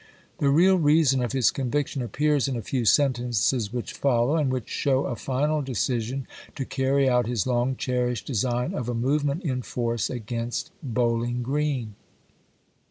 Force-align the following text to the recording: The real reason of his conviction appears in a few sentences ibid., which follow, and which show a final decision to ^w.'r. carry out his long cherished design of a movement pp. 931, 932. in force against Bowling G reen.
The 0.39 0.49
real 0.49 0.77
reason 0.79 1.21
of 1.21 1.33
his 1.33 1.51
conviction 1.51 2.01
appears 2.01 2.47
in 2.47 2.55
a 2.55 2.63
few 2.63 2.85
sentences 2.85 3.69
ibid., 3.69 3.73
which 3.73 3.93
follow, 3.93 4.35
and 4.35 4.51
which 4.51 4.67
show 4.67 5.05
a 5.05 5.15
final 5.15 5.61
decision 5.61 6.25
to 6.55 6.63
^w.'r. 6.65 6.69
carry 6.69 7.07
out 7.07 7.27
his 7.27 7.45
long 7.45 7.75
cherished 7.75 8.25
design 8.25 8.73
of 8.73 8.89
a 8.89 8.95
movement 8.95 9.41
pp. 9.41 9.43
931, 9.45 9.45
932. 9.45 9.51
in 9.51 9.61
force 9.61 10.09
against 10.09 10.71
Bowling 10.81 11.43
G 11.43 11.51
reen. 11.51 11.87